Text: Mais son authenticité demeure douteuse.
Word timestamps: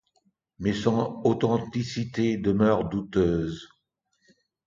Mais 0.57 0.73
son 0.73 1.21
authenticité 1.25 2.35
demeure 2.35 2.89
douteuse. 2.89 3.69